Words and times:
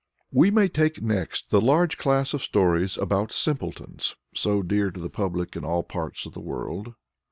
We 0.31 0.49
may 0.49 0.67
take 0.67 0.99
next 1.03 1.51
the 1.51 1.61
large 1.61 1.99
class 1.99 2.33
of 2.33 2.41
stories 2.41 2.97
about 2.97 3.31
simpletons, 3.31 4.15
so 4.33 4.63
dear 4.63 4.89
to 4.89 4.99
the 4.99 5.11
public 5.11 5.55
in 5.55 5.63
all 5.63 5.83
parts 5.83 6.25
of 6.25 6.33
the 6.33 6.41
world. 6.41 6.95